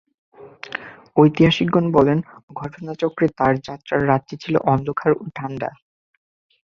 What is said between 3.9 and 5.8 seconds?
রাতটি ছিল অন্ধকার ও ঠাণ্ডা।